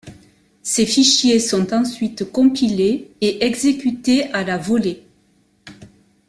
[0.63, 5.05] Ces fichiers sont ensuite compilés et exécutés à la volée.